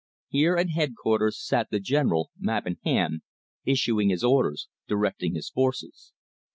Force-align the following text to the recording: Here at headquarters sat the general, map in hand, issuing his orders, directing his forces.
Here 0.29 0.57
at 0.57 0.71
headquarters 0.71 1.39
sat 1.39 1.67
the 1.69 1.79
general, 1.79 2.31
map 2.39 2.65
in 2.65 2.77
hand, 2.83 3.21
issuing 3.65 4.09
his 4.09 4.23
orders, 4.23 4.67
directing 4.87 5.35
his 5.35 5.51
forces. 5.51 6.11